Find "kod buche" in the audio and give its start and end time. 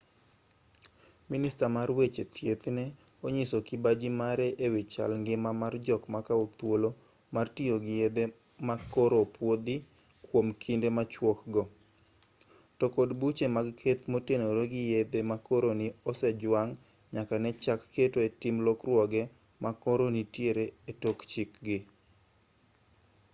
12.95-13.45